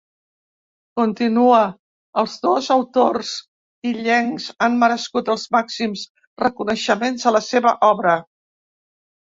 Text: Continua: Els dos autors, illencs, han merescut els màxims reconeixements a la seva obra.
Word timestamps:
Continua: 0.99 1.59
Els 2.21 2.37
dos 2.45 2.69
autors, 2.75 3.33
illencs, 3.91 4.49
han 4.67 4.79
merescut 4.85 5.31
els 5.35 5.47
màxims 5.59 6.07
reconeixements 6.45 7.29
a 7.33 7.37
la 7.39 7.47
seva 7.53 7.77
obra. 7.91 8.19